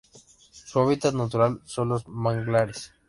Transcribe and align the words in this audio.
Su 0.65 0.79
hábitat 0.79 1.13
natural 1.13 1.59
son 1.65 1.89
los 1.89 2.07
manglares. 2.07 2.91